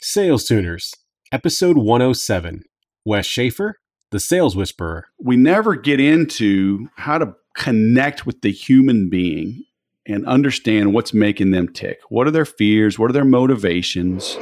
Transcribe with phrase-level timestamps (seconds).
[0.00, 0.94] Sales Tuners,
[1.32, 2.62] episode 107.
[3.04, 3.80] Wes Schaefer,
[4.12, 5.08] the Sales Whisperer.
[5.18, 9.64] We never get into how to connect with the human being
[10.06, 11.98] and understand what's making them tick.
[12.10, 12.96] What are their fears?
[12.96, 14.36] What are their motivations?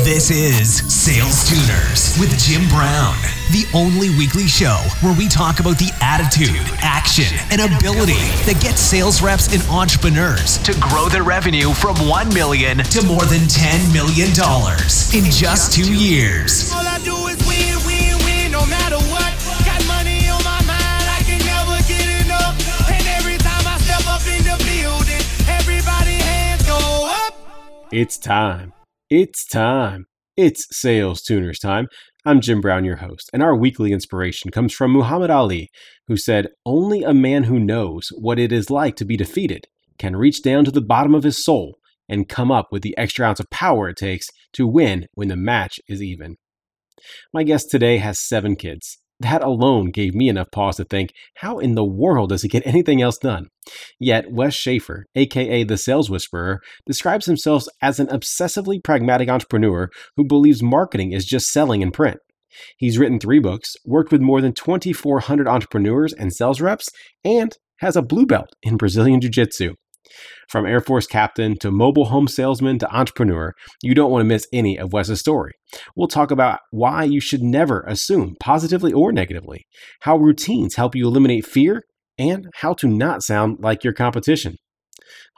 [0.00, 3.18] This is Sales Tuners with Jim Brown,
[3.52, 8.80] the only weekly show where we talk about the attitude, action, and ability that gets
[8.80, 13.92] sales reps and entrepreneurs to grow their revenue from 1 million to more than 10
[13.92, 16.72] million dollars in just 2 years.
[16.72, 19.30] All I do is win, win, win, no matter what.
[19.68, 22.56] Got money on my mind, I can never get enough.
[22.88, 25.24] And every time I step up in the building,
[25.60, 27.36] everybody hands go up.
[27.92, 28.72] It's time.
[29.10, 30.06] It's time.
[30.38, 31.88] It's Sales Tuners time.
[32.24, 35.70] I'm Jim Brown, your host, and our weekly inspiration comes from Muhammad Ali,
[36.06, 39.66] who said, Only a man who knows what it is like to be defeated
[39.98, 43.26] can reach down to the bottom of his soul and come up with the extra
[43.26, 46.36] ounce of power it takes to win when the match is even.
[47.34, 48.98] My guest today has seven kids.
[49.22, 52.66] That alone gave me enough pause to think, how in the world does he get
[52.66, 53.46] anything else done?
[54.00, 60.24] Yet, Wes Schaefer, aka the Sales Whisperer, describes himself as an obsessively pragmatic entrepreneur who
[60.24, 62.18] believes marketing is just selling in print.
[62.76, 66.88] He's written three books, worked with more than 2,400 entrepreneurs and sales reps,
[67.24, 69.74] and has a blue belt in Brazilian Jiu Jitsu.
[70.48, 74.46] From Air Force captain to mobile home salesman to entrepreneur, you don't want to miss
[74.52, 75.52] any of Wes's story.
[75.96, 79.66] We'll talk about why you should never assume, positively or negatively,
[80.00, 81.82] how routines help you eliminate fear,
[82.18, 84.56] and how to not sound like your competition.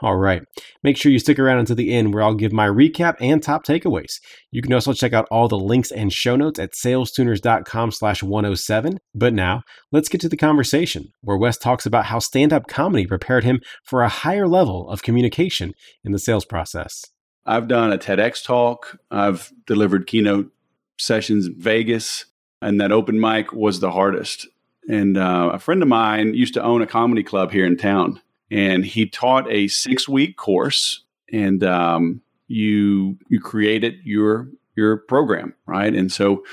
[0.05, 0.43] All right.
[0.83, 3.65] Make sure you stick around until the end where I'll give my recap and top
[3.65, 4.21] takeaways.
[4.51, 8.99] You can also check out all the links and show notes at salestuners.com slash 107.
[9.15, 13.45] But now, let's get to the conversation where Wes talks about how stand-up comedy prepared
[13.45, 15.73] him for a higher level of communication
[16.05, 17.07] in the sales process.
[17.47, 18.99] I've done a TEDx talk.
[19.11, 20.53] I've delivered keynote
[20.99, 22.27] sessions in Vegas,
[22.61, 24.49] and that open mic was the hardest.
[24.87, 28.21] And uh, a friend of mine used to own a comedy club here in town,
[28.55, 31.03] and he taught a six week course.
[31.33, 35.93] And um, you you created your your program, right?
[35.93, 36.45] And so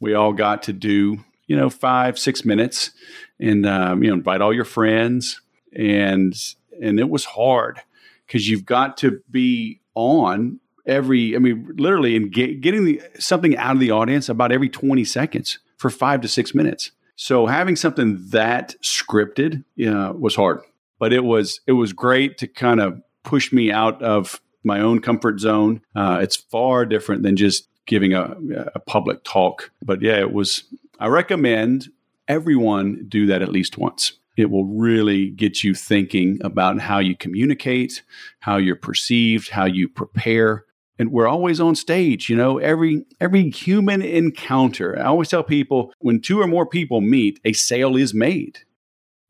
[0.00, 2.90] we all got to do you know five six minutes,
[3.38, 5.40] and um, you know invite all your friends,
[5.76, 6.34] and
[6.80, 7.80] and it was hard
[8.26, 13.54] because you've got to be on every i mean literally in get, getting the, something
[13.58, 17.76] out of the audience about every 20 seconds for five to six minutes so having
[17.76, 20.60] something that scripted uh, was hard
[21.00, 25.00] but it was it was great to kind of push me out of my own
[25.00, 28.36] comfort zone uh, it's far different than just giving a,
[28.76, 30.62] a public talk but yeah it was
[31.00, 31.88] i recommend
[32.28, 37.16] everyone do that at least once it will really get you thinking about how you
[37.16, 38.02] communicate,
[38.40, 40.64] how you're perceived, how you prepare.
[40.98, 44.98] And we're always on stage, you know, every every human encounter.
[44.98, 48.60] I always tell people when two or more people meet, a sale is made.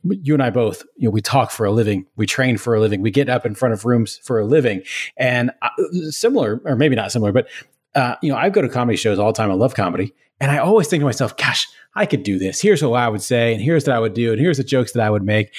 [0.05, 2.81] You and I both, you know, we talk for a living, we train for a
[2.81, 4.83] living, we get up in front of rooms for a living,
[5.17, 5.69] and uh,
[6.11, 7.49] similar, or maybe not similar, but
[7.95, 9.51] uh, you know, I go to comedy shows all the time.
[9.51, 12.61] I love comedy, and I always think to myself, "Gosh, I could do this.
[12.61, 14.93] Here's what I would say, and here's what I would do, and here's the jokes
[14.93, 15.53] that I would make."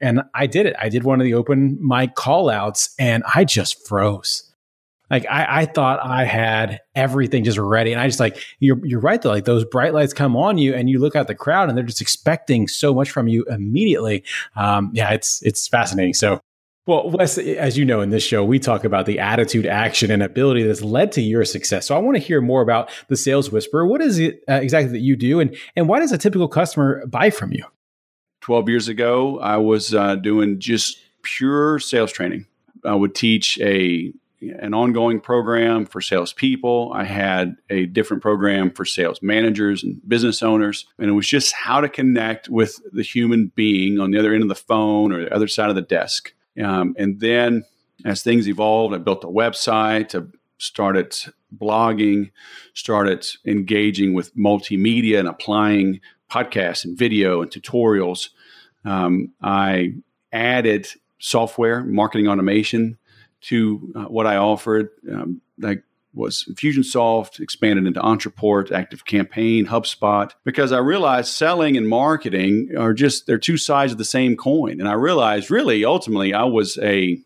[0.00, 0.76] And I did it.
[0.78, 4.47] I did one of the open mic call outs, and I just froze.
[5.10, 9.00] Like I, I thought I had everything just ready, and I just like you're you're
[9.00, 9.30] right though.
[9.30, 11.84] Like those bright lights come on you, and you look at the crowd, and they're
[11.84, 14.24] just expecting so much from you immediately.
[14.56, 16.14] Um, yeah, it's it's fascinating.
[16.14, 16.40] So
[16.88, 20.22] well, Wes, as you know, in this show, we talk about the attitude, action, and
[20.22, 21.86] ability that's led to your success.
[21.86, 23.86] So I want to hear more about the Sales Whisperer.
[23.86, 27.06] What is it uh, exactly that you do, and and why does a typical customer
[27.06, 27.66] buy from you?
[28.40, 32.46] Twelve years ago, I was uh, doing just pure sales training.
[32.86, 36.92] I would teach a an ongoing program for salespeople.
[36.94, 40.86] I had a different program for sales managers and business owners.
[40.98, 44.42] And it was just how to connect with the human being on the other end
[44.42, 46.32] of the phone or the other side of the desk.
[46.62, 47.64] Um, and then
[48.04, 50.26] as things evolved, I built a website, I
[50.58, 51.16] started
[51.56, 52.30] blogging,
[52.74, 58.28] started engaging with multimedia and applying podcasts and video and tutorials.
[58.84, 59.94] Um, I
[60.32, 62.98] added software, marketing automation
[63.42, 64.90] to uh, what I offered.
[65.10, 65.82] Um, like
[66.14, 72.92] was Infusionsoft, expanded into Ontraport, Active Campaign, HubSpot, because I realized selling and marketing are
[72.92, 74.80] just they're two sides of the same coin.
[74.80, 77.18] And I realized really ultimately I was a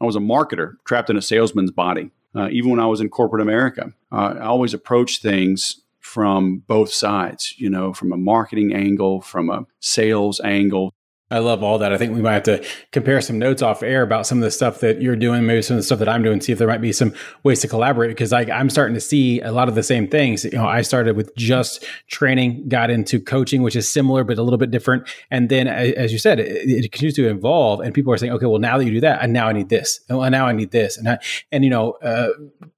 [0.00, 2.10] I was a marketer trapped in a salesman's body.
[2.34, 6.92] Uh, even when I was in corporate America, uh, I always approached things from both
[6.92, 10.94] sides, you know, from a marketing angle, from a sales angle.
[11.30, 11.92] I love all that.
[11.92, 14.50] I think we might have to compare some notes off air about some of the
[14.50, 16.68] stuff that you're doing, maybe some of the stuff that I'm doing, see if there
[16.68, 19.74] might be some ways to collaborate because I, I'm starting to see a lot of
[19.74, 20.44] the same things.
[20.44, 24.42] You know, I started with just training, got into coaching, which is similar but a
[24.42, 27.80] little bit different, and then as you said, it, it continues to evolve.
[27.80, 29.68] And people are saying, okay, well now that you do that, and now I need
[29.68, 31.18] this, and now I need this, and I,
[31.52, 32.28] and you know, uh,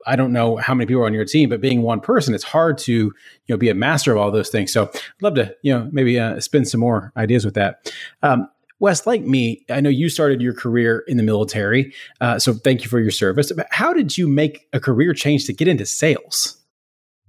[0.06, 2.44] I don't know how many people are on your team, but being one person, it's
[2.44, 3.14] hard to you
[3.48, 4.72] know be a master of all those things.
[4.72, 7.92] So I'd love to you know maybe uh, spin some more ideas with that.
[8.22, 8.39] Um,
[8.80, 11.94] Wes, like me, I know you started your career in the military.
[12.20, 13.52] Uh, so thank you for your service.
[13.52, 16.56] But how did you make a career change to get into sales?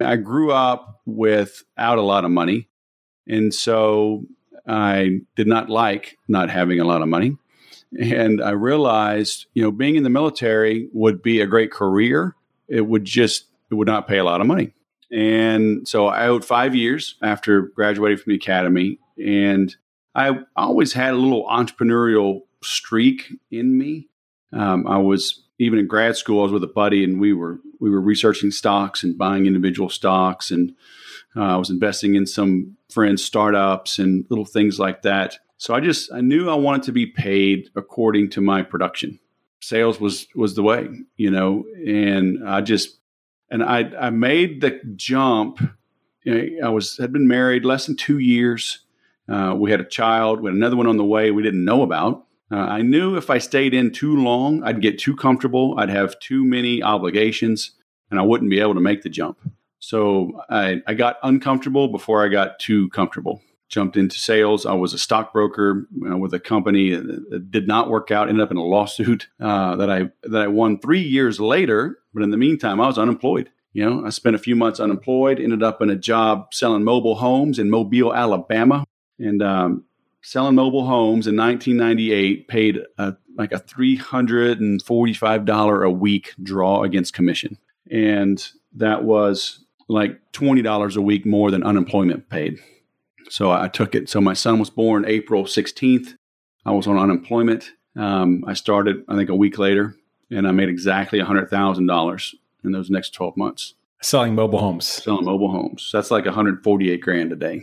[0.00, 2.68] I grew up without a lot of money.
[3.28, 4.24] And so
[4.66, 7.36] I did not like not having a lot of money.
[8.00, 12.34] And I realized, you know, being in the military would be a great career.
[12.66, 14.72] It would just, it would not pay a lot of money.
[15.10, 18.98] And so I owed five years after graduating from the academy.
[19.22, 19.76] And
[20.14, 24.08] I always had a little entrepreneurial streak in me.
[24.52, 26.40] Um, I was even in grad school.
[26.40, 29.88] I was with a buddy, and we were we were researching stocks and buying individual
[29.88, 30.74] stocks, and
[31.36, 35.38] uh, I was investing in some friends' startups and little things like that.
[35.56, 39.18] So I just I knew I wanted to be paid according to my production.
[39.60, 42.98] Sales was was the way, you know, and I just
[43.50, 45.60] and I I made the jump.
[46.24, 48.80] You know, I was had been married less than two years
[49.28, 50.40] uh, we had a child.
[50.40, 52.26] We had another one on the way we didn't know about.
[52.50, 55.74] Uh, I knew if I stayed in too long, I'd get too comfortable.
[55.78, 57.72] I'd have too many obligations
[58.10, 59.38] and I wouldn't be able to make the jump.
[59.78, 63.42] So I, I got uncomfortable before I got too comfortable.
[63.68, 64.66] Jumped into sales.
[64.66, 68.28] I was a stockbroker uh, with a company that did not work out.
[68.28, 71.98] Ended up in a lawsuit uh, that I that I won three years later.
[72.12, 73.50] But in the meantime, I was unemployed.
[73.72, 75.40] You know, I spent a few months unemployed.
[75.40, 78.84] Ended up in a job selling mobile homes in Mobile, Alabama,
[79.18, 79.84] and um,
[80.22, 87.58] selling mobile homes in 1998 paid a, like a $345 a week draw against commission.
[87.90, 92.58] And that was like $20 a week more than unemployment paid.
[93.28, 94.08] So I took it.
[94.08, 96.16] So my son was born April 16th.
[96.64, 97.72] I was on unemployment.
[97.96, 99.96] Um, I started, I think, a week later,
[100.30, 103.74] and I made exactly $100,000 in those next 12 months.
[104.00, 104.86] Selling mobile homes.
[104.86, 105.90] Selling mobile homes.
[105.92, 107.62] That's like 148 grand a day.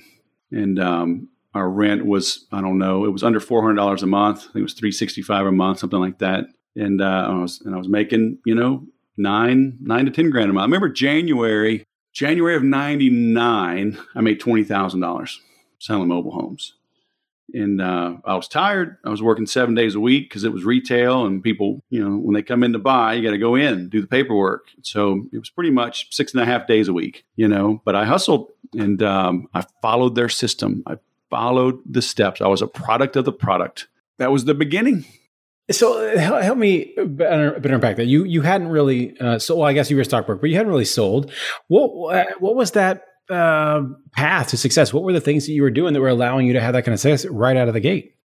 [0.52, 4.08] And um, our rent was I don't know it was under four hundred dollars a
[4.08, 4.40] month.
[4.40, 6.46] I think it was three sixty five a month, something like that.
[6.76, 10.50] And uh, I was and I was making you know nine nine to ten grand
[10.50, 10.64] a month.
[10.64, 11.84] I remember January
[12.14, 14.00] January of ninety nine.
[14.16, 15.40] I made twenty thousand dollars
[15.80, 16.74] selling mobile homes.
[17.52, 18.98] And uh, I was tired.
[19.04, 22.16] I was working seven days a week because it was retail, and people, you know,
[22.16, 24.68] when they come in to buy, you got to go in do the paperwork.
[24.84, 27.82] So it was pretty much six and a half days a week, you know.
[27.86, 30.84] But I hustled and um, I followed their system.
[30.86, 30.98] I
[31.30, 32.42] followed the steps.
[32.42, 33.88] I was a product of the product.
[34.18, 35.06] That was the beginning.
[35.72, 38.06] So help me better, better unpack that.
[38.06, 40.56] You you hadn't really uh, so well, I guess you were a stockbroker, but you
[40.56, 41.32] hadn't really sold.
[41.68, 44.92] What uh, what was that uh, path to success?
[44.92, 46.86] What were the things that you were doing that were allowing you to have that
[46.86, 48.16] kind of success right out of the gate?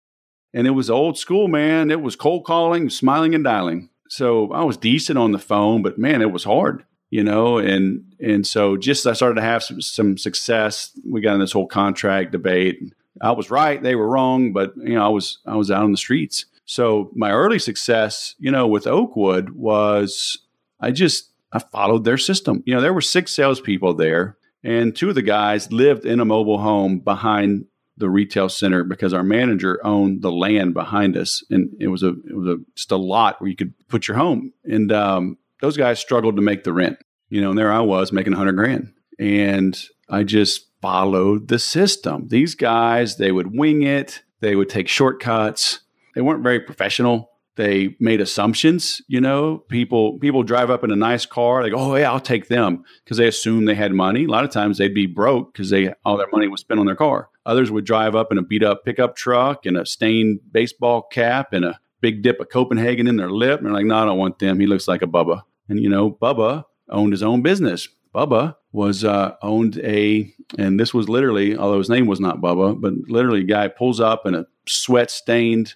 [0.55, 1.91] And it was old school, man.
[1.91, 3.91] It was cold calling, smiling and dialing.
[4.09, 6.85] So I was decent on the phone, but man, it was hard
[7.15, 10.91] you know, and and so just I started to have some, some success.
[11.09, 12.81] We got in this whole contract debate.
[13.21, 15.93] I was right, they were wrong, but you know, I was I was out on
[15.93, 16.47] the streets.
[16.65, 20.39] So my early success, you know, with Oakwood was
[20.81, 22.65] I just I followed their system.
[22.67, 26.25] You know, there were six salespeople there, and two of the guys lived in a
[26.25, 27.67] mobile home behind
[27.97, 32.09] the retail center because our manager owned the land behind us, and it was a
[32.09, 34.53] it was a just a lot where you could put your home.
[34.65, 36.99] And um, those guys struggled to make the rent,
[37.31, 38.93] you know, and there I was making a hundred grand.
[39.19, 39.79] And
[40.11, 42.29] I just followed the system.
[42.29, 45.81] These guys, they would wing it, they would take shortcuts.
[46.15, 47.31] They weren't very professional.
[47.57, 49.59] They made assumptions, you know.
[49.69, 52.85] People people drive up in a nice car, they go, "Oh yeah, I'll take them,"
[53.03, 54.25] because they assume they had money.
[54.25, 56.87] A lot of times they'd be broke because they all their money was spent on
[56.87, 57.31] their car.
[57.47, 61.53] Others would drive up in a beat up pickup truck and a stained baseball cap
[61.53, 63.61] and a big dip of Copenhagen in their lip.
[63.61, 64.61] And they're like, no, I don't want them.
[64.61, 65.43] He looks like a Bubba.
[65.69, 67.89] And, you know, Bubba owned his own business.
[68.15, 72.81] Bubba was uh, owned a, and this was literally, although his name was not Bubba,
[72.81, 75.75] but literally a guy pulls up in a sweat stained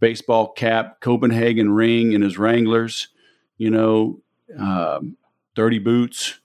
[0.00, 3.08] baseball cap, Copenhagen ring in his Wranglers,
[3.56, 4.20] you know,
[4.58, 5.16] um,
[5.54, 6.40] dirty boots.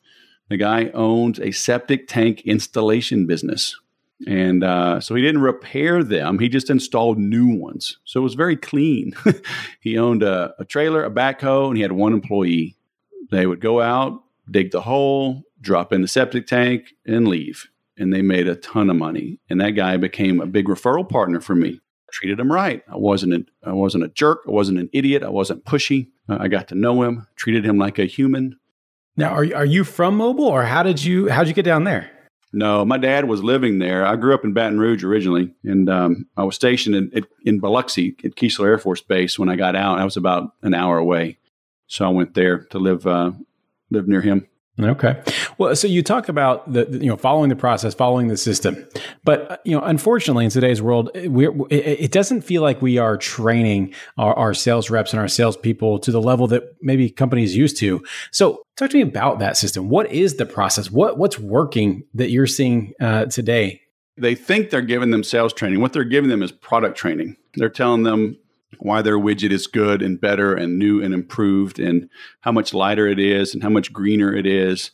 [0.49, 3.79] The guy owns a septic tank installation business.
[4.27, 7.97] And uh, so he didn't repair them, he just installed new ones.
[8.03, 9.13] So it was very clean.
[9.79, 12.75] he owned a, a trailer, a backhoe, and he had one employee.
[13.31, 17.67] They would go out, dig the hole, drop in the septic tank, and leave.
[17.97, 19.39] And they made a ton of money.
[19.49, 21.79] And that guy became a big referral partner for me.
[21.79, 22.83] I treated him right.
[22.87, 24.39] I wasn't a, I wasn't a jerk.
[24.47, 25.23] I wasn't an idiot.
[25.23, 26.07] I wasn't pushy.
[26.27, 28.57] Uh, I got to know him, treated him like a human.
[29.15, 31.83] Now, are are you from Mobile, or how did you how did you get down
[31.83, 32.09] there?
[32.51, 34.05] No, my dad was living there.
[34.05, 38.15] I grew up in Baton Rouge originally, and um, I was stationed in, in Biloxi
[38.23, 39.99] at Keesler Air Force Base when I got out.
[39.99, 41.37] I was about an hour away,
[41.85, 43.33] so I went there to live uh,
[43.91, 44.47] live near him.
[44.81, 45.21] Okay.
[45.57, 48.87] Well, so you talk about the, you know following the process, following the system,
[49.23, 53.17] but uh, you know, unfortunately, in today's world, we it doesn't feel like we are
[53.17, 57.77] training our, our sales reps and our salespeople to the level that maybe companies used
[57.77, 58.01] to.
[58.31, 59.89] So, talk to me about that system.
[59.89, 60.89] What is the process?
[60.89, 63.81] What what's working that you're seeing uh, today?
[64.15, 65.81] They think they're giving them sales training.
[65.81, 67.35] What they're giving them is product training.
[67.55, 68.37] They're telling them
[68.79, 72.09] why their widget is good and better and new and improved and
[72.41, 74.91] how much lighter it is and how much greener it is.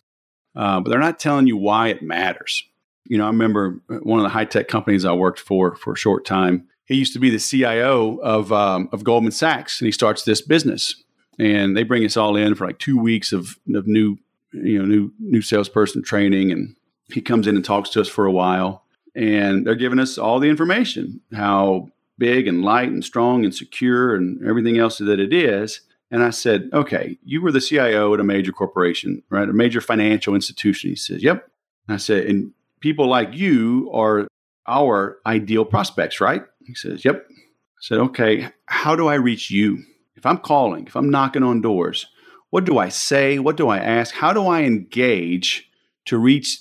[0.55, 2.63] Uh, but they're not telling you why it matters.
[3.05, 5.97] You know, I remember one of the high tech companies I worked for for a
[5.97, 6.67] short time.
[6.85, 10.41] He used to be the CIO of um, of Goldman Sachs, and he starts this
[10.41, 11.03] business.
[11.37, 14.17] And they bring us all in for like two weeks of, of new,
[14.53, 16.75] you know, new new salesperson training, and
[17.11, 18.83] he comes in and talks to us for a while.
[19.15, 24.15] And they're giving us all the information how big and light and strong and secure
[24.15, 25.81] and everything else that it is.
[26.11, 29.49] And I said, okay, you were the CIO at a major corporation, right?
[29.49, 30.91] A major financial institution.
[30.91, 31.49] He says, yep.
[31.87, 34.27] And I said, and people like you are
[34.67, 36.43] our ideal prospects, right?
[36.65, 37.25] He says, yep.
[37.29, 39.83] I said, okay, how do I reach you?
[40.15, 42.07] If I'm calling, if I'm knocking on doors,
[42.49, 43.37] what do I say?
[43.37, 44.15] What do I ask?
[44.15, 45.69] How do I engage
[46.05, 46.59] to reach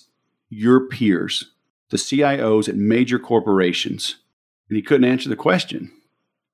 [0.49, 1.53] your peers,
[1.91, 4.17] the CIOs at major corporations?
[4.69, 5.91] And he couldn't answer the question.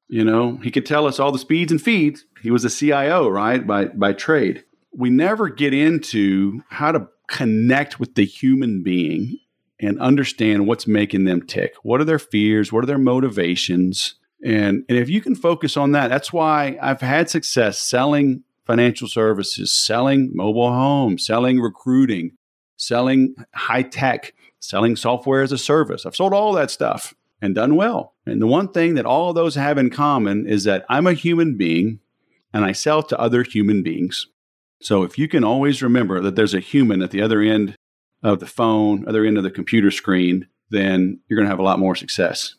[0.08, 2.24] You know, he could tell us all the speeds and feeds.
[2.42, 4.64] He was a CIO, right, by by trade.
[4.92, 9.38] We never get into how to connect with the human being
[9.78, 11.74] and understand what's making them tick.
[11.84, 12.72] What are their fears?
[12.72, 14.16] What are their motivations?
[14.44, 19.06] And and if you can focus on that, that's why I've had success selling financial
[19.06, 22.32] services, selling mobile homes, selling recruiting,
[22.76, 26.04] selling high tech, selling software as a service.
[26.04, 28.14] I've sold all that stuff and done well.
[28.26, 31.14] And the one thing that all of those have in common is that I'm a
[31.14, 32.00] human being
[32.52, 34.26] and I sell to other human beings.
[34.82, 37.76] So if you can always remember that there's a human at the other end
[38.22, 41.64] of the phone, other end of the computer screen, then you're going to have a
[41.64, 42.54] lot more success.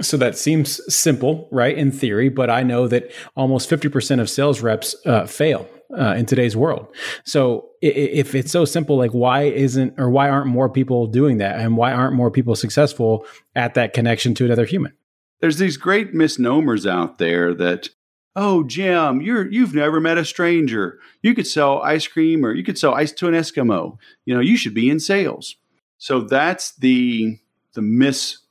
[0.00, 4.60] So that seems simple, right, in theory, but I know that almost 50% of sales
[4.60, 6.86] reps uh, fail uh, in today's world.
[7.24, 11.58] So if it's so simple, like why isn't or why aren't more people doing that,
[11.58, 14.92] and why aren't more people successful at that connection to another human?
[15.40, 17.90] There's these great misnomers out there that
[18.34, 22.64] oh jim you're you've never met a stranger you could sell ice cream or you
[22.64, 25.56] could sell ice to an eskimo you know you should be in sales
[25.98, 27.38] so that's the
[27.74, 27.82] the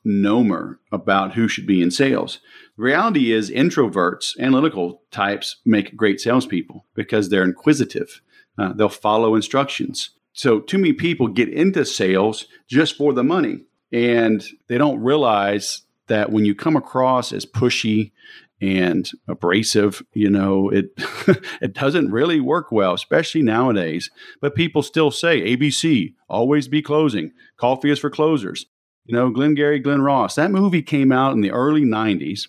[0.04, 2.40] misnomer about who should be in sales
[2.82, 8.22] the reality is, introverts, analytical types, make great salespeople because they're inquisitive.
[8.58, 10.10] Uh, they'll follow instructions.
[10.34, 15.84] So, too many people get into sales just for the money, and they don't realize
[16.08, 18.14] that when you come across as pushy
[18.62, 20.86] and abrasive, you know, it
[21.62, 24.10] it doesn't really work well, especially nowadays.
[24.40, 27.32] But people still say ABC, always be closing.
[27.58, 28.66] Coffee is for closers.
[29.12, 30.36] You know, Glengarry Glen Ross.
[30.36, 32.48] That movie came out in the early 90s.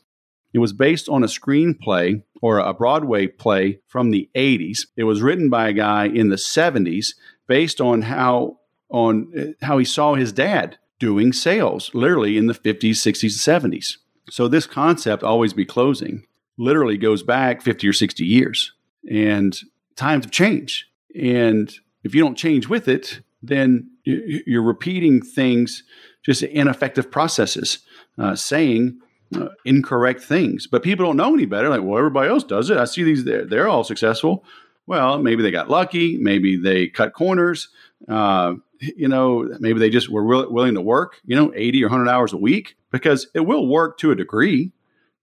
[0.52, 4.86] It was based on a screenplay or a Broadway play from the 80s.
[4.96, 7.14] It was written by a guy in the 70s
[7.48, 12.54] based on how on uh, how he saw his dad doing sales literally in the
[12.54, 13.96] 50s, 60s, and 70s.
[14.30, 16.28] So this concept always be closing
[16.58, 18.72] literally goes back 50 or 60 years.
[19.10, 19.58] And
[19.96, 20.84] times have changed.
[21.20, 25.82] And if you don't change with it, then you're repeating things,
[26.22, 27.80] just ineffective processes,
[28.18, 29.00] uh, saying
[29.36, 30.66] uh, incorrect things.
[30.66, 31.68] But people don't know any better.
[31.68, 32.78] Like, well, everybody else does it.
[32.78, 34.44] I see these; they're, they're all successful.
[34.86, 36.18] Well, maybe they got lucky.
[36.18, 37.68] Maybe they cut corners.
[38.08, 41.20] Uh, you know, maybe they just were will, willing to work.
[41.24, 44.72] You know, eighty or hundred hours a week because it will work to a degree.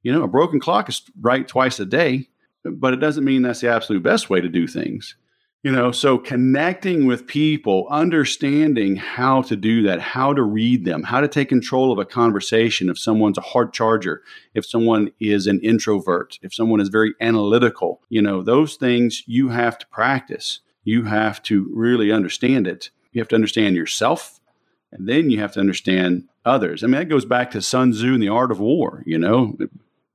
[0.02, 2.30] You know, a broken clock is right twice a day,
[2.64, 5.16] but it doesn't mean that's the absolute best way to do things.
[5.62, 11.04] You know, so connecting with people, understanding how to do that, how to read them,
[11.04, 12.88] how to take control of a conversation.
[12.88, 14.24] If someone's a hard charger,
[14.54, 19.50] if someone is an introvert, if someone is very analytical, you know, those things you
[19.50, 20.62] have to practice.
[20.86, 22.90] You have to really understand it.
[23.12, 24.40] You have to understand yourself,
[24.94, 26.86] and then you have to understand others.
[26.86, 29.04] I mean, that goes back to Sun Tzu and the art of war.
[29.06, 29.58] You know,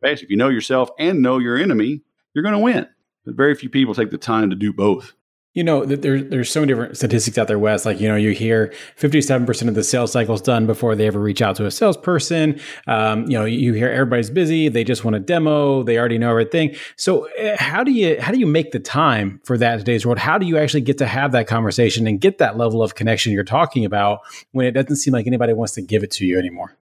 [0.00, 2.00] basically, if you know yourself and know your enemy,
[2.32, 2.88] you're going to win.
[3.26, 5.12] But very few people take the time to do both.
[5.54, 7.87] You know, there, there's so many different statistics out there, Wes.
[7.87, 11.40] Like, you know, you hear 57% of the sales cycle's done before they ever reach
[11.40, 12.61] out to a salesperson.
[12.88, 14.68] Um, you know, you hear everybody's busy.
[14.68, 15.84] They just want a demo.
[15.84, 16.75] They already know everything.
[16.96, 20.04] So uh, how do you, how do you make the time for that in today's
[20.04, 20.18] world?
[20.18, 23.32] How do you actually get to have that conversation and get that level of connection
[23.32, 24.20] you're talking about
[24.50, 26.76] when it doesn't seem like anybody wants to give it to you anymore?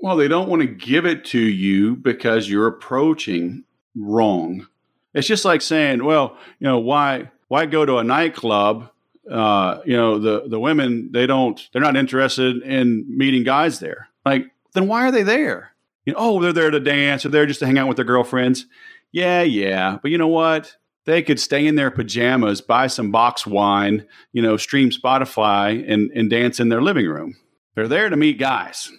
[0.00, 3.64] Well, they don't want to give it to you because you're approaching
[3.96, 4.66] wrong.
[5.14, 8.90] It's just like saying, well, you know, why, why go to a nightclub?
[9.30, 14.08] Uh, you know, the the women they don't they're not interested in meeting guys there.
[14.24, 15.72] Like, then why are they there?
[16.06, 18.06] You know, oh, they're there to dance or they're just to hang out with their
[18.06, 18.66] girlfriends.
[19.12, 20.76] Yeah, yeah, but you know what?
[21.04, 26.10] They could stay in their pajamas, buy some box wine, you know, stream Spotify and
[26.12, 27.36] and dance in their living room.
[27.74, 28.90] They're there to meet guys.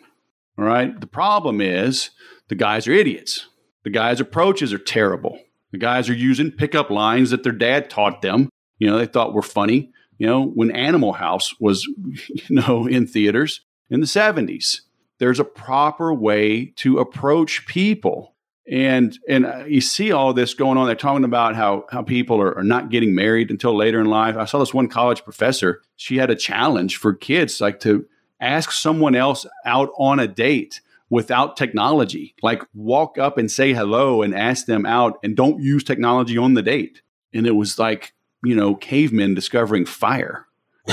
[0.58, 1.00] All right.
[1.00, 2.12] The problem is
[2.50, 3.48] the guys are idiots.
[3.84, 5.39] The guys' approaches are terrible.
[5.71, 8.49] The guys are using pickup lines that their dad taught them.
[8.79, 9.91] You know, they thought were funny.
[10.17, 11.85] You know, when Animal House was,
[12.27, 14.81] you know, in theaters in the 70s,
[15.19, 18.35] there's a proper way to approach people.
[18.71, 20.85] And and uh, you see all this going on.
[20.85, 24.38] They're talking about how how people are, are not getting married until later in life.
[24.38, 25.81] I saw this one college professor.
[25.95, 28.05] She had a challenge for kids, like to
[28.39, 32.35] ask someone else out on a date without technology.
[32.41, 36.53] Like walk up and say hello and ask them out and don't use technology on
[36.53, 37.01] the date.
[37.33, 38.13] And it was like,
[38.43, 40.45] you know, cavemen discovering fire.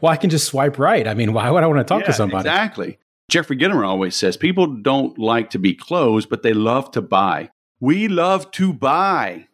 [0.00, 1.06] well, I can just swipe right.
[1.06, 2.48] I mean, why would I want to talk Yeah, to somebody?
[2.48, 2.98] Exactly.
[3.28, 7.50] Jeffrey Gitomer always says people don't like to be closed, but they love to buy.
[7.80, 9.48] We love to buy.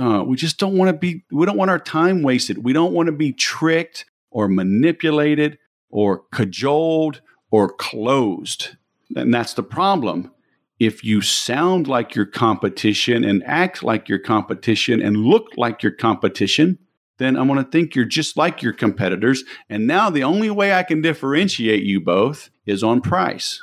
[0.00, 2.64] Uh, we just don't want to be, we don't want our time wasted.
[2.64, 5.58] We don't want to be tricked or manipulated
[5.90, 7.20] or cajoled
[7.50, 8.76] or closed.
[9.16, 10.32] And that's the problem.
[10.78, 15.92] If you sound like your competition and act like your competition and look like your
[15.92, 16.78] competition,
[17.18, 19.42] then I'm going to think you're just like your competitors.
[19.68, 23.60] And now the only way I can differentiate you both is on price.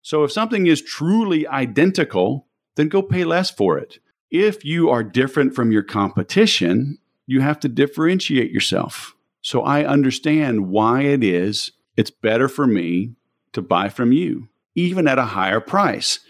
[0.00, 2.46] So if something is truly identical,
[2.76, 3.98] then go pay less for it.
[4.30, 9.14] If you are different from your competition, you have to differentiate yourself.
[9.42, 13.14] So I understand why it is it's better for me
[13.52, 16.20] to buy from you, even at a higher price.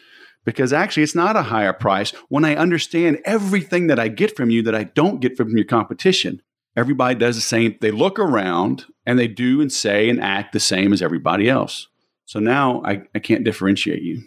[0.45, 4.51] Because actually, it's not a higher price when I understand everything that I get from
[4.51, 6.43] you that I don't get from your competition.
[6.77, 7.77] Everybody does the same.
[7.81, 11.89] They look around and they do and say and act the same as everybody else.
[12.27, 14.23] So now I, I can't differentiate you.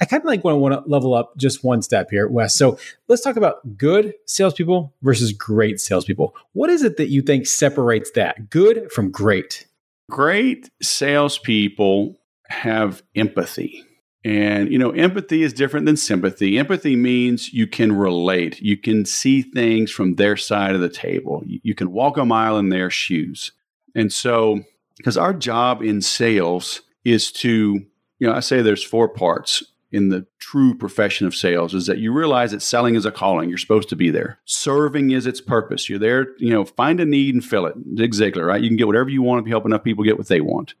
[0.00, 2.54] I kind of like want to want to level up just one step here, Wes.
[2.56, 2.78] So
[3.08, 6.34] let's talk about good salespeople versus great salespeople.
[6.52, 9.66] What is it that you think separates that good from great?
[10.10, 12.16] Great salespeople
[12.48, 13.84] have empathy.
[14.24, 16.58] And, you know, empathy is different than sympathy.
[16.58, 21.44] Empathy means you can relate, you can see things from their side of the table,
[21.46, 23.52] you, can walk a mile in their shoes.
[23.94, 24.64] And so,
[24.96, 27.84] because our job in sales is to,
[28.18, 31.98] you know, I say there's four parts in the true profession of sales is that
[31.98, 33.48] you realize that selling is a calling.
[33.48, 34.40] You're supposed to be there.
[34.44, 35.88] Serving is its purpose.
[35.88, 37.74] You're there, you know, find a need and fill it.
[37.96, 38.60] Zig Ziglar, right?
[38.60, 40.74] You can get whatever you want if you help enough people get what they want.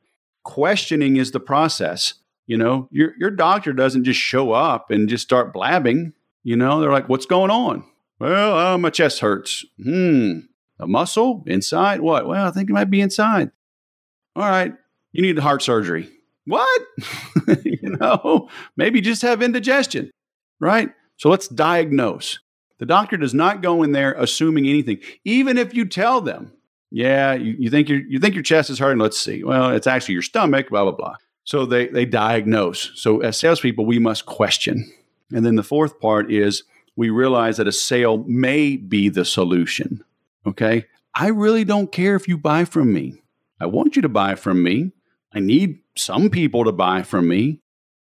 [0.46, 2.14] Questioning is the process.
[2.46, 6.12] You know, your your doctor doesn't just show up and just start blabbing.
[6.44, 7.84] You know, they're like, "What's going on?"
[8.20, 9.64] Well, uh, my chest hurts.
[9.82, 10.38] Hmm,
[10.78, 12.00] a muscle inside?
[12.00, 12.28] What?
[12.28, 13.50] Well, I think it might be inside.
[14.36, 14.72] All right,
[15.10, 16.08] you need heart surgery.
[16.44, 16.80] What?
[17.64, 20.12] you know, maybe just have indigestion,
[20.60, 20.90] right?
[21.16, 22.38] So let's diagnose.
[22.78, 26.52] The doctor does not go in there assuming anything, even if you tell them,
[26.90, 29.44] "Yeah, you, you think your you think your chest is hurting." Let's see.
[29.44, 30.70] Well, it's actually your stomach.
[30.70, 31.16] Blah blah blah.
[31.44, 32.92] So they they diagnose.
[32.94, 34.90] So as salespeople, we must question.
[35.32, 36.62] And then the fourth part is
[36.94, 40.04] we realize that a sale may be the solution.
[40.46, 43.22] Okay, I really don't care if you buy from me.
[43.60, 44.92] I want you to buy from me.
[45.34, 47.60] I need some people to buy from me.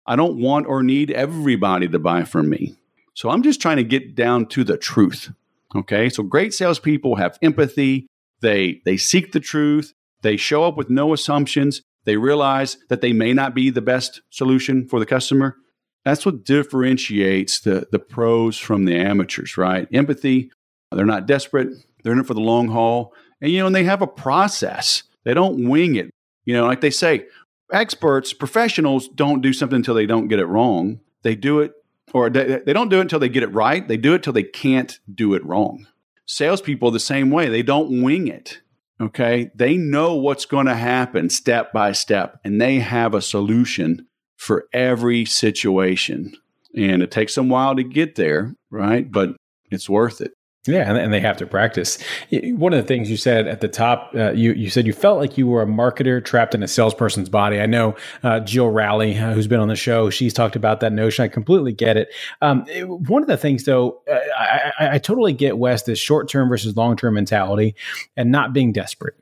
[0.06, 2.76] I don't want or need everybody to buy from me.
[3.14, 5.32] So I'm just trying to get down to the truth.
[5.76, 6.10] Okay.
[6.10, 8.08] So great salespeople have empathy.
[8.42, 9.94] They they seek the truth.
[10.22, 11.82] They show up with no assumptions.
[12.06, 15.58] They realize that they may not be the best solution for the customer.
[16.04, 19.88] That's what differentiates the, the pros from the amateurs, right?
[19.94, 20.52] Empathy.
[20.92, 21.70] They're not desperate.
[22.04, 23.14] They're in it for the long haul.
[23.40, 25.04] And, you know, and they have a process.
[25.24, 26.10] They don't wing it.
[26.46, 27.28] You know, like they say,
[27.72, 31.00] experts, professionals don't do something until they don't get it wrong.
[31.22, 31.74] They do it,
[32.14, 33.88] or they, they don't do it until they get it right.
[33.88, 35.86] They do it till they can't do it wrong.
[36.32, 38.62] Salespeople, the same way, they don't wing it.
[39.02, 39.52] Okay.
[39.54, 44.66] They know what's going to happen step by step, and they have a solution for
[44.72, 46.34] every situation.
[46.74, 49.12] And it takes them a while to get there, right?
[49.12, 49.36] But
[49.70, 50.32] it's worth it.
[50.68, 51.98] Yeah, and, they have to practice.
[52.32, 55.18] One of the things you said at the top, uh, you you said you felt
[55.18, 57.60] like you were a marketer trapped in a salesperson's body.
[57.60, 60.94] I know uh, Jill Rowley, uh, who's been on the show, she's talked about that
[60.94, 61.24] notion.
[61.26, 62.10] I completely get it.
[62.44, 65.98] Um, it- one of the things, though, uh, I, I, I totally get Wes this
[65.98, 67.74] short term versus long term mentality,
[68.16, 69.16] and not being desperate.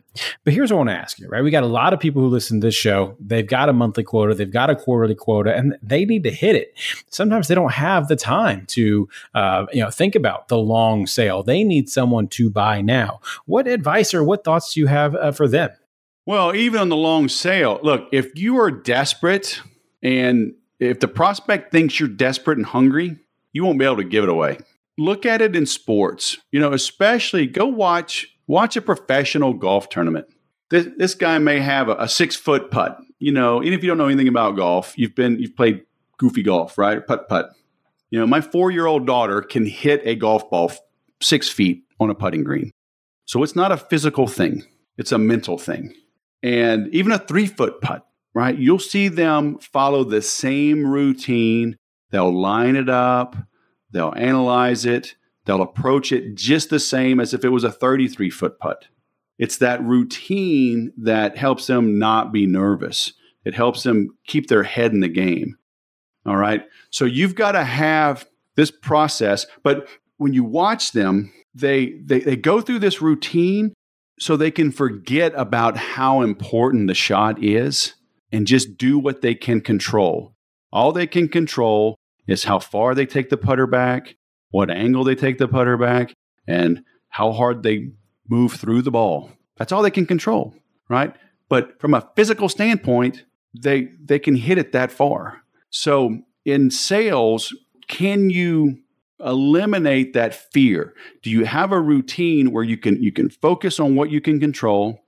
[0.43, 1.43] But here's what I want to ask you, right?
[1.43, 3.15] We got a lot of people who listen to this show.
[3.19, 6.55] They've got a monthly quota, they've got a quarterly quota, and they need to hit
[6.55, 6.73] it.
[7.09, 11.43] Sometimes they don't have the time to, uh, you know, think about the long sale.
[11.43, 13.19] They need someone to buy now.
[13.45, 15.69] What advice or what thoughts do you have uh, for them?
[16.25, 19.61] Well, even on the long sale, look, if you are desperate
[20.03, 23.17] and if the prospect thinks you're desperate and hungry,
[23.51, 24.59] you won't be able to give it away.
[24.97, 30.27] Look at it in sports, you know, especially go watch watch a professional golf tournament.
[30.69, 32.97] This, this guy may have a, a six foot putt.
[33.19, 35.83] You know, even if you don't know anything about golf, you've been you've played
[36.17, 37.05] goofy golf, right?
[37.05, 37.51] Putt putt.
[38.09, 40.71] You know, my four year old daughter can hit a golf ball
[41.21, 42.71] six feet on a putting green.
[43.25, 44.63] So it's not a physical thing;
[44.97, 45.93] it's a mental thing
[46.41, 48.57] and even a three foot putt, right?
[48.57, 51.77] You'll see them follow the same routine.
[52.11, 53.35] They'll line it up,
[53.91, 55.15] they'll analyze it,
[55.49, 58.85] they'll approach it just the same as if it was a 33 foot putt.
[59.39, 63.13] It's that routine that helps them not be nervous.
[63.43, 65.57] It helps them keep their head in the game.
[66.23, 66.61] All right.
[66.91, 72.35] So you've got to have this process, but when you watch them, they, they, they
[72.35, 73.73] go through this routine
[74.19, 77.95] so they can forget about how important the shot is
[78.31, 80.35] and just do what they can control.
[80.71, 81.95] All they can control
[82.27, 84.15] is how far they take the putter back,
[84.51, 86.13] what angle they take the putter back,
[86.47, 87.89] and how hard they
[88.27, 89.31] move through the ball.
[89.57, 90.55] That's all they can control,
[90.87, 91.13] right?
[91.49, 95.41] But from a physical standpoint, they they can hit it that far.
[95.69, 97.53] So in sales,
[97.87, 98.79] can you
[99.19, 100.93] eliminate that fear?
[101.21, 104.39] Do you have a routine where you can you can focus on what you can
[104.39, 105.03] control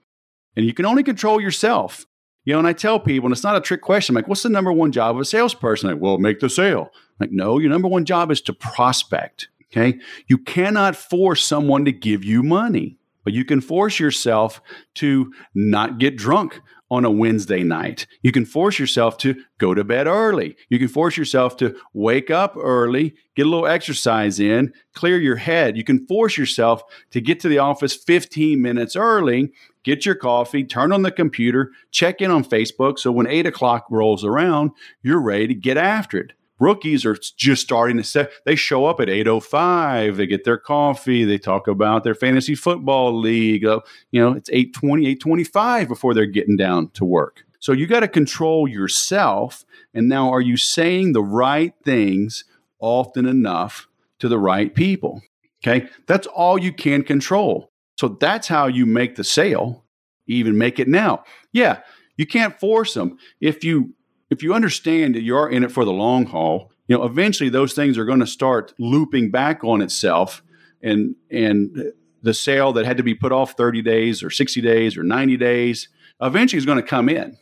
[0.55, 2.05] and you can only control yourself?
[2.43, 4.43] You know, and I tell people, and it's not a trick question, I'm like, what's
[4.43, 5.91] the number one job of a salesperson?
[5.91, 6.89] Like, well, make the sale.
[6.93, 9.49] I'm like, no, your number one job is to prospect.
[9.71, 9.99] Okay.
[10.27, 14.61] You cannot force someone to give you money, but you can force yourself
[14.95, 16.59] to not get drunk
[16.91, 18.05] on a Wednesday night.
[18.21, 20.57] You can force yourself to go to bed early.
[20.69, 25.37] You can force yourself to wake up early, get a little exercise in, clear your
[25.37, 25.77] head.
[25.77, 30.65] You can force yourself to get to the office 15 minutes early, get your coffee,
[30.65, 32.99] turn on the computer, check in on Facebook.
[32.99, 37.63] So when eight o'clock rolls around, you're ready to get after it rookies are just
[37.63, 42.03] starting to set they show up at 805 they get their coffee they talk about
[42.03, 43.79] their fantasy football league uh,
[44.11, 47.43] you know it's 820 825 before they're getting down to work.
[47.59, 52.45] So you got to control yourself and now are you saying the right things
[52.79, 53.87] often enough
[54.19, 55.21] to the right people?
[55.65, 57.71] Okay that's all you can control.
[57.97, 59.83] So that's how you make the sale
[60.27, 61.23] even make it now.
[61.51, 61.79] Yeah
[62.17, 63.95] you can't force them if you
[64.31, 67.49] if you understand that you are in it for the long haul, you know, eventually
[67.49, 70.41] those things are going to start looping back on itself
[70.81, 74.95] and and the sale that had to be put off 30 days or 60 days
[74.95, 75.89] or 90 days
[76.21, 77.35] eventually is going to come in.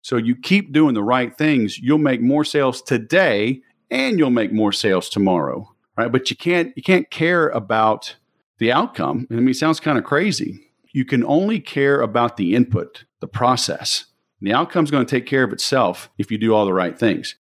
[0.00, 4.52] So you keep doing the right things, you'll make more sales today and you'll make
[4.52, 6.10] more sales tomorrow, right?
[6.10, 8.16] But you can't you can't care about
[8.58, 9.26] the outcome.
[9.30, 10.60] And I mean, it sounds kind of crazy.
[10.92, 14.06] You can only care about the input, the process.
[14.42, 16.98] And the outcome's going to take care of itself if you do all the right
[16.98, 17.36] things.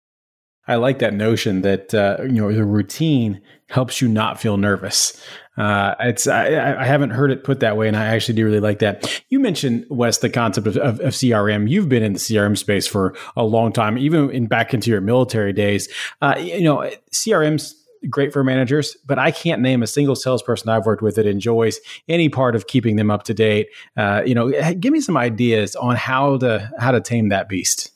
[0.67, 5.19] I like that notion that uh, you know the routine helps you not feel nervous.
[5.57, 8.59] Uh, it's I, I, haven't heard it put that way, and I actually do really
[8.59, 9.23] like that.
[9.29, 11.67] You mentioned Wes the concept of, of, of CRM.
[11.67, 15.01] You've been in the CRM space for a long time, even in back into your
[15.01, 15.89] military days.
[16.21, 20.85] Uh, you know, CRM's great for managers, but I can't name a single salesperson I've
[20.85, 23.69] worked with that enjoys any part of keeping them up to date.
[23.95, 27.91] Uh, you know, give me some ideas on how to how to tame that beast.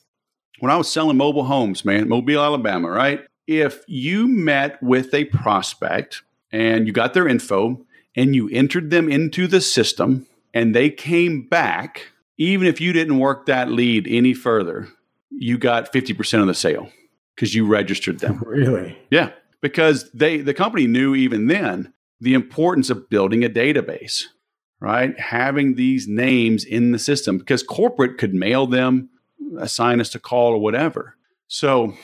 [0.60, 3.20] When I was selling mobile homes, man, Mobile, Alabama, right?
[3.46, 7.84] If you met with a prospect and you got their info
[8.16, 13.18] and you entered them into the system and they came back, even if you didn't
[13.18, 14.88] work that lead any further,
[15.30, 16.88] you got 50% of the sale
[17.34, 18.42] because you registered them.
[18.46, 18.98] Really?
[19.10, 24.24] Yeah because they the company knew even then the importance of building a database
[24.80, 25.18] right?
[25.18, 29.08] Having these names in the system because corporate could mail them
[29.58, 31.16] assign us a call or whatever.
[31.48, 31.94] So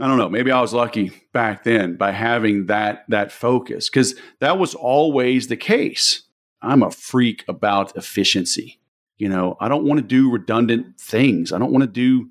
[0.00, 4.14] i don't know maybe i was lucky back then by having that that focus because
[4.38, 6.22] that was always the case.
[6.62, 8.80] I'm a freak about efficiency.
[9.16, 11.52] You know i don't want to do redundant things.
[11.52, 12.28] I don't want to do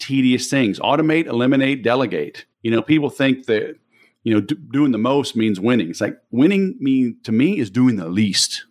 [0.00, 3.76] tedious things automate eliminate delegate you know people think that
[4.22, 5.90] you know, d- doing the most means winning.
[5.90, 8.64] It's like winning mean to me is doing the least.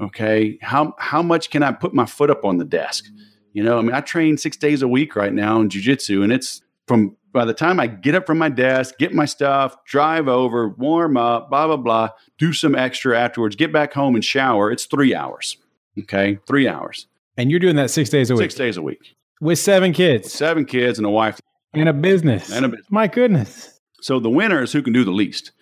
[0.00, 3.06] Okay, how how much can I put my foot up on the desk?
[3.52, 6.32] You know, I mean, I train six days a week right now in jujitsu, and
[6.32, 10.28] it's from by the time I get up from my desk, get my stuff, drive
[10.28, 14.70] over, warm up, blah blah blah, do some extra afterwards, get back home and shower.
[14.70, 15.56] It's three hours.
[15.98, 17.06] Okay, three hours,
[17.38, 20.32] And you're doing that six days a week six days a week, with seven kids
[20.32, 21.40] seven kids and a wife.
[21.72, 22.50] and a business.
[22.50, 22.86] And a business.
[22.90, 23.78] My goodness.
[24.00, 25.52] So the winner is who can do the least.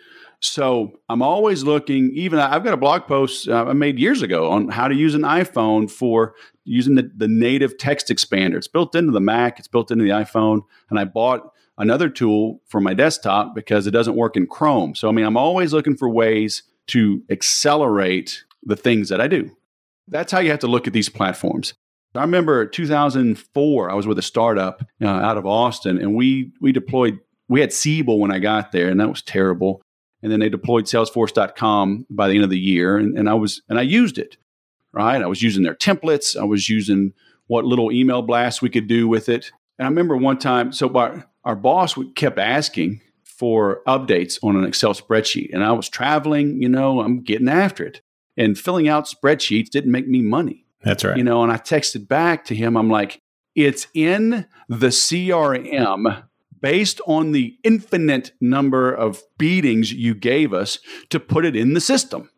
[0.41, 2.11] So I'm always looking.
[2.15, 5.15] Even I've got a blog post uh, I made years ago on how to use
[5.15, 6.35] an iPhone for
[6.65, 8.57] using the, the native text expander.
[8.57, 9.59] It's built into the Mac.
[9.59, 10.63] It's built into the iPhone.
[10.91, 14.95] And I bought another tool for my desktop because it doesn't work in Chrome.
[14.95, 19.51] So I mean, I'm always looking for ways to accelerate the things that I do.
[20.09, 21.73] That's how you have to look at these platforms.
[22.15, 26.73] I remember 2004, I was with a startup uh, out of Austin, and we we
[26.73, 27.19] deployed.
[27.49, 29.83] We had Siebel when I got there, and that was terrible.
[30.23, 33.63] And then they deployed Salesforce.com by the end of the year, and, and I was
[33.69, 34.37] and I used it.
[34.93, 36.37] Right, I was using their templates.
[36.41, 37.13] I was using
[37.49, 39.51] what little email blasts we could do with it.
[39.77, 44.55] And I remember one time, so our, our boss would- kept asking for updates on
[44.57, 46.63] an Excel spreadsheet, and I was traveling.
[46.63, 48.03] You know, I'm getting after it,
[48.37, 51.17] and filling out spreadsheets didn't make me money That's right.
[51.17, 52.77] you know, and I texted back to him.
[52.77, 53.21] I'm like,
[53.55, 56.25] it's in the CRM
[56.61, 60.79] based on the infinite number of beatings you gave us
[61.11, 62.31] to put it in the system.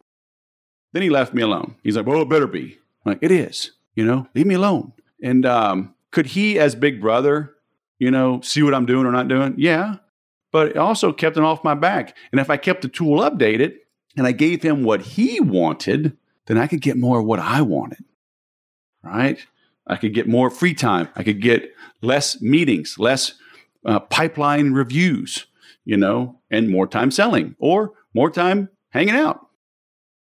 [0.93, 1.77] Then he left me alone.
[1.83, 2.79] He's like, well, it better be.
[3.05, 4.93] I'm like, it is, you know, leave me alone.
[5.23, 7.55] And um, could he, as big brother,
[7.99, 9.55] you know, see what I'm doing or not doing?
[9.59, 9.97] Yeah.
[10.53, 12.17] But it also kept it off my back.
[12.33, 13.77] And if I kept the tool updated
[14.17, 17.63] and I gave him what he wanted, then I could get more of what I
[17.63, 18.05] wanted
[19.07, 19.39] right?
[19.87, 21.09] I could get more free time.
[21.15, 23.35] I could get less meetings, less
[23.85, 25.47] uh, pipeline reviews,
[25.85, 29.41] you know, and more time selling or more time hanging out.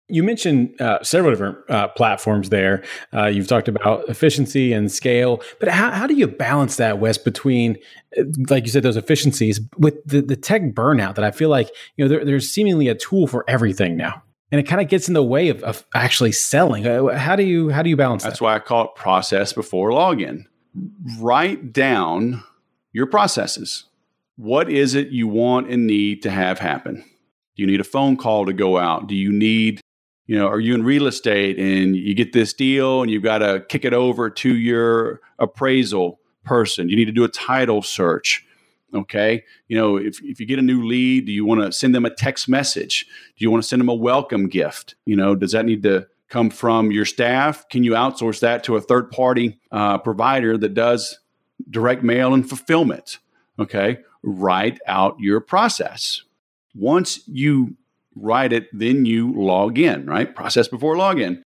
[0.08, 2.82] You mentioned uh, several different uh, platforms there.
[3.14, 7.16] Uh, you've talked about efficiency and scale, but how, how do you balance that, Wes,
[7.16, 7.78] between,
[8.18, 11.70] uh, like you said, those efficiencies with the, the tech burnout that I feel like,
[11.96, 14.22] you know, there, there's seemingly a tool for everything now.
[14.52, 16.86] And it kind of gets in the way of, of actually selling.
[16.86, 18.44] Uh, How do you how do you balance That's that?
[18.44, 20.44] why I call it process before login.
[21.18, 22.44] Write down
[22.92, 23.84] your processes.
[24.36, 26.96] What is it you want and need to have happen?
[27.56, 29.06] Do you need a phone call to go out?
[29.06, 29.80] Do you need,
[30.26, 33.38] you know, are you in real estate and you get this deal and you've got
[33.38, 36.88] to kick it over to your appraisal person?
[36.88, 38.44] You need to do a title search.
[38.94, 39.44] Okay.
[39.68, 42.04] You know, if, if you get a new lead, do you want to send them
[42.04, 43.06] a text message?
[43.36, 44.96] Do you want to send them a welcome gift?
[45.06, 47.68] You know, does that need to come from your staff?
[47.68, 51.18] Can you outsource that to a third party uh, provider that does
[51.70, 53.18] direct mail and fulfillment?
[53.58, 53.98] Okay.
[54.22, 56.22] Write out your process.
[56.74, 57.76] Once you
[58.14, 60.34] write it, then you log in, right?
[60.34, 61.42] Process before login.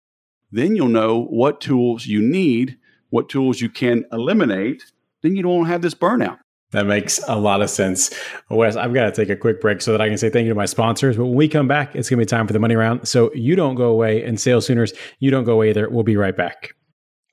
[0.50, 2.78] Then you'll know what tools you need,
[3.10, 4.84] what tools you can eliminate.
[5.22, 6.38] Then you don't have this burnout.
[6.74, 8.10] That makes a lot of sense.
[8.50, 10.48] Wes, I've got to take a quick break so that I can say thank you
[10.48, 11.16] to my sponsors.
[11.16, 13.06] But when we come back, it's going to be time for the money round.
[13.06, 15.88] So you don't go away, and Sales Tuners, you don't go away either.
[15.88, 16.70] We'll be right back.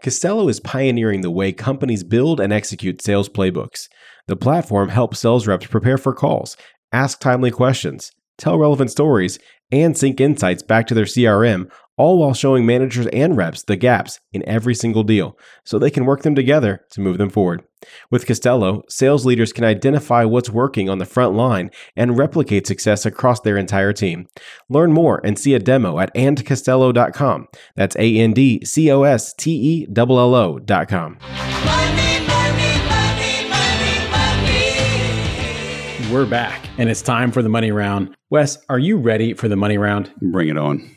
[0.04, 3.88] Costello is pioneering the way companies build and execute sales playbooks.
[4.28, 6.56] The platform helps sales reps prepare for calls,
[6.92, 9.40] ask timely questions, tell relevant stories,
[9.72, 11.68] and sync insights back to their CRM,
[12.02, 16.04] all while showing managers and reps the gaps in every single deal so they can
[16.04, 17.64] work them together to move them forward.
[18.10, 23.06] With Costello, sales leaders can identify what's working on the front line and replicate success
[23.06, 24.26] across their entire team.
[24.68, 27.48] Learn more and see a demo at andcostello.com.
[27.76, 31.20] That's A N D C O S T E L L O.com.
[31.22, 36.10] Money, money, money, money, money.
[36.12, 38.16] We're back, and it's time for the money round.
[38.32, 40.12] Wes, are you ready for the money round?
[40.20, 40.96] Bring it on.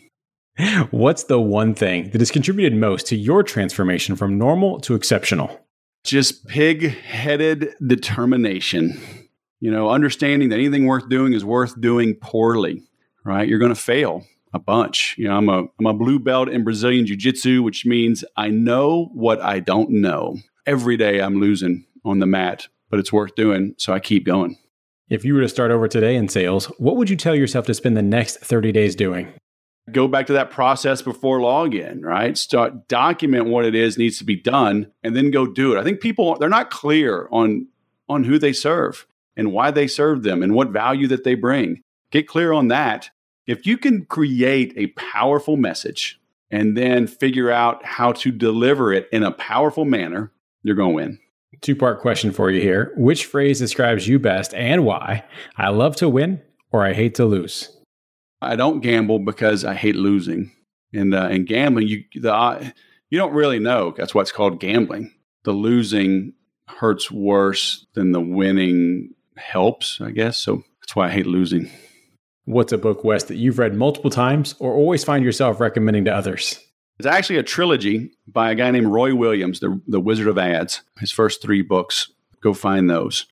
[0.90, 5.64] What's the one thing that has contributed most to your transformation from normal to exceptional?
[6.04, 9.00] just pig headed determination.
[9.60, 12.82] You know, understanding that anything worth doing is worth doing poorly,
[13.24, 13.48] right?
[13.48, 15.16] You're going to fail a bunch.
[15.18, 18.48] You know, I'm a, I'm a blue belt in Brazilian Jiu Jitsu, which means I
[18.48, 20.36] know what I don't know.
[20.66, 23.74] Every day I'm losing on the mat, but it's worth doing.
[23.78, 24.58] So I keep going.
[25.08, 27.74] If you were to start over today in sales, what would you tell yourself to
[27.74, 29.32] spend the next 30 days doing?
[29.90, 32.36] Go back to that process before login, right?
[32.38, 35.80] Start document what it is needs to be done and then go do it.
[35.80, 37.68] I think people they're not clear on
[38.08, 41.82] on who they serve and why they serve them and what value that they bring.
[42.10, 43.10] Get clear on that.
[43.46, 46.20] If you can create a powerful message
[46.50, 50.94] and then figure out how to deliver it in a powerful manner, you're going to
[50.94, 51.18] win.
[51.60, 52.92] Two part question for you here.
[52.96, 55.24] Which phrase describes you best and why?
[55.56, 56.40] I love to win
[56.72, 57.73] or I hate to lose?
[58.44, 60.52] I don't gamble because I hate losing.
[60.92, 62.70] And uh, and gambling, you the uh,
[63.10, 63.94] you don't really know.
[63.96, 65.12] That's what's called gambling.
[65.44, 66.34] The losing
[66.68, 70.38] hurts worse than the winning helps, I guess.
[70.38, 71.70] So that's why I hate losing.
[72.46, 76.14] What's a book, Wes, that you've read multiple times or always find yourself recommending to
[76.14, 76.60] others?
[76.98, 80.82] It's actually a trilogy by a guy named Roy Williams, the, the Wizard of Ads.
[81.00, 82.10] His first three books.
[82.40, 83.26] Go find those.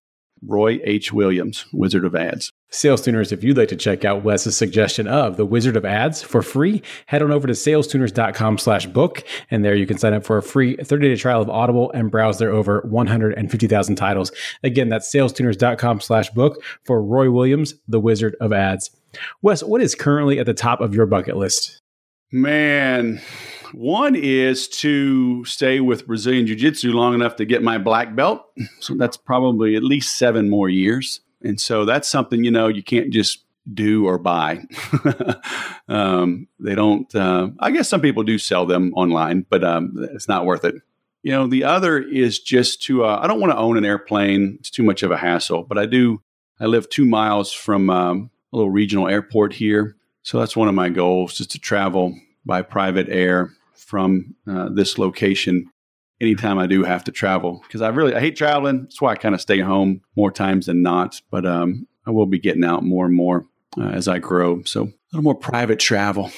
[0.46, 1.12] Roy H.
[1.12, 2.52] Williams, Wizard of Ads.
[2.70, 6.22] Sales tuners, if you'd like to check out Wes's suggestion of the Wizard of Ads
[6.22, 9.22] for free, head on over to salestuners.com slash book.
[9.50, 12.10] And there you can sign up for a free 30 day trial of Audible and
[12.10, 14.32] browse their over 150,000 titles.
[14.62, 18.90] Again, that's salestuners.com slash book for Roy Williams, the Wizard of Ads.
[19.42, 21.78] Wes, what is currently at the top of your bucket list?
[22.32, 23.20] Man,
[23.74, 28.44] one is to stay with Brazilian Jiu Jitsu long enough to get my black belt.
[28.80, 31.20] So that's probably at least seven more years.
[31.42, 34.64] And so that's something, you know, you can't just do or buy.
[35.88, 40.28] um, they don't, uh, I guess some people do sell them online, but um, it's
[40.28, 40.76] not worth it.
[41.22, 44.56] You know, the other is just to, uh, I don't want to own an airplane.
[44.58, 46.20] It's too much of a hassle, but I do,
[46.58, 49.96] I live two miles from um, a little regional airport here.
[50.22, 54.98] So that's one of my goals, just to travel by private air from uh, this
[54.98, 55.70] location
[56.20, 58.82] anytime I do have to travel because I really I hate traveling.
[58.82, 61.20] That's why I kind of stay home more times than not.
[61.30, 63.46] But um, I will be getting out more and more
[63.78, 64.62] uh, as I grow.
[64.64, 66.30] So a little more private travel.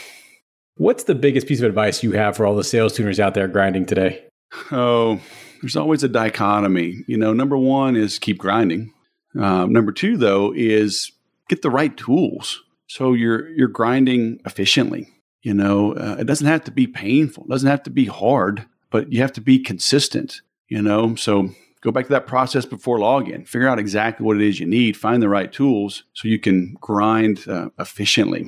[0.76, 3.46] What's the biggest piece of advice you have for all the sales tuners out there
[3.46, 4.24] grinding today?
[4.72, 5.20] Oh,
[5.60, 7.04] there's always a dichotomy.
[7.06, 8.92] You know, number one is keep grinding.
[9.38, 11.12] Um, number two, though, is
[11.48, 12.60] get the right tools
[12.94, 15.08] so you're you're grinding efficiently.
[15.44, 17.44] You know, uh, it doesn't have to be painful.
[17.44, 21.16] It doesn't have to be hard but you have to be consistent, you know?
[21.16, 21.48] So
[21.80, 24.96] go back to that process before login, figure out exactly what it is you need,
[24.96, 28.42] find the right tools so you can grind uh, efficiently.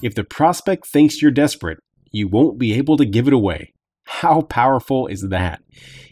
[0.00, 1.80] If the prospect thinks you're desperate,
[2.12, 3.74] you won't be able to give it away.
[4.06, 5.60] How powerful is that?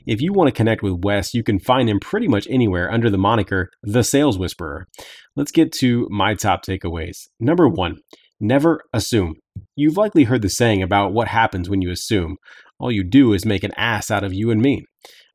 [0.05, 3.09] If you want to connect with Wes, you can find him pretty much anywhere under
[3.09, 4.87] the moniker The Sales Whisperer.
[5.37, 7.29] Let's get to my top takeaways.
[7.39, 7.99] Number one,
[8.41, 9.37] never assume.
[9.77, 12.37] You've likely heard the saying about what happens when you assume.
[12.81, 14.85] All you do is make an ass out of you and me.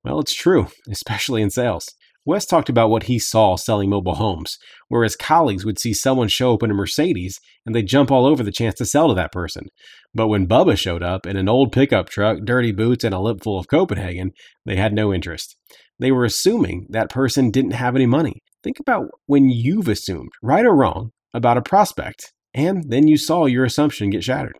[0.03, 1.87] Well, it's true, especially in sales.
[2.25, 4.57] Wes talked about what he saw selling mobile homes,
[4.89, 8.25] where his colleagues would see someone show up in a Mercedes and they'd jump all
[8.25, 9.67] over the chance to sell to that person.
[10.13, 13.43] But when Bubba showed up in an old pickup truck, dirty boots, and a lip
[13.43, 14.31] full of Copenhagen,
[14.65, 15.55] they had no interest.
[15.99, 18.41] They were assuming that person didn't have any money.
[18.63, 23.45] Think about when you've assumed, right or wrong, about a prospect and then you saw
[23.45, 24.57] your assumption get shattered.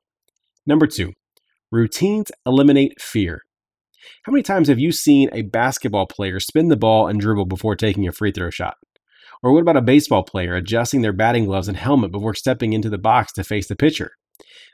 [0.66, 1.14] Number two,
[1.72, 3.42] routines eliminate fear.
[4.24, 7.76] How many times have you seen a basketball player spin the ball and dribble before
[7.76, 8.76] taking a free throw shot?
[9.42, 12.90] Or what about a baseball player adjusting their batting gloves and helmet before stepping into
[12.90, 14.12] the box to face the pitcher?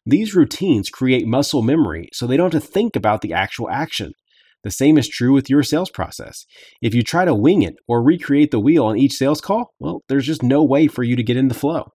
[0.05, 4.13] These routines create muscle memory so they don't have to think about the actual action.
[4.63, 6.45] The same is true with your sales process.
[6.81, 10.01] If you try to wing it or recreate the wheel on each sales call, well,
[10.09, 11.91] there's just no way for you to get in the flow.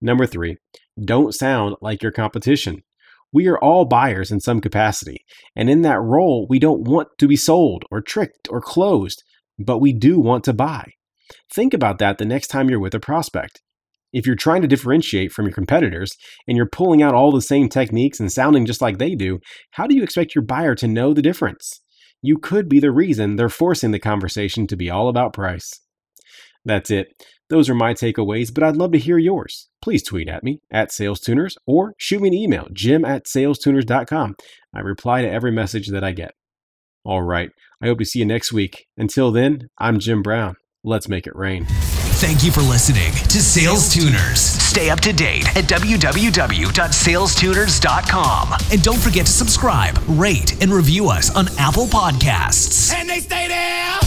[0.00, 0.56] Number three,
[1.04, 2.82] don't sound like your competition.
[3.32, 5.24] We are all buyers in some capacity,
[5.56, 9.22] and in that role, we don't want to be sold or tricked or closed,
[9.58, 10.92] but we do want to buy.
[11.52, 13.62] Think about that the next time you're with a prospect.
[14.12, 17.68] If you're trying to differentiate from your competitors and you're pulling out all the same
[17.68, 19.38] techniques and sounding just like they do,
[19.72, 21.80] how do you expect your buyer to know the difference?
[22.20, 25.70] You could be the reason they're forcing the conversation to be all about price.
[26.64, 27.08] That's it.
[27.48, 29.68] Those are my takeaways, but I'd love to hear yours.
[29.82, 34.36] Please tweet at me at SalesTuners or shoot me an email, jim at salestuners.com.
[34.74, 36.32] I reply to every message that I get.
[37.04, 37.50] All right.
[37.82, 38.86] I hope to see you next week.
[38.96, 40.54] Until then, I'm Jim Brown.
[40.84, 41.66] Let's make it rain.
[42.22, 44.38] Thank you for listening to Sales Tuners.
[44.38, 48.48] Stay up to date at www.salestuners.com.
[48.70, 52.94] And don't forget to subscribe, rate, and review us on Apple Podcasts.
[52.94, 53.98] And they stay there.